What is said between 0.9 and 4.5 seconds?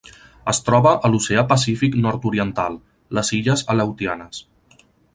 a l'Oceà Pacífic nord-oriental: les Illes Aleutianes.